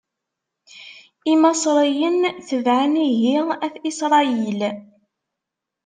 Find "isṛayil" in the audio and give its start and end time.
3.89-4.61